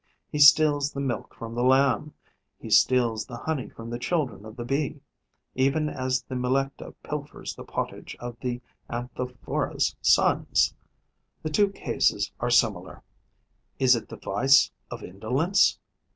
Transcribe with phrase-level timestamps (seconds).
[0.31, 2.15] He steals the milk from the Lamb,
[2.59, 4.99] he steals the honey from the children of the Bee,
[5.53, 10.73] even as the Melecta pilfers the pottage of the Anthophora's sons.
[11.43, 13.03] The two cases are similar.
[13.77, 15.77] Is it the vice of indolence?